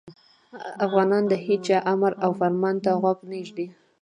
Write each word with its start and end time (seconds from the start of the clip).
افغانان 0.85 1.23
د 1.31 1.33
هیچا 1.45 1.77
امر 1.93 2.11
او 2.23 2.31
فرمان 2.39 2.75
ته 2.83 2.89
غوږ 3.01 3.19
نه 3.29 3.37
ږدي. 3.47 3.67